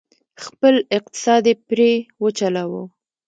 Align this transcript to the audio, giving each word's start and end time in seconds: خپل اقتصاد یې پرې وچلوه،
خپل 0.45 0.75
اقتصاد 0.97 1.43
یې 1.49 1.55
پرې 1.67 1.91
وچلوه، 2.23 2.83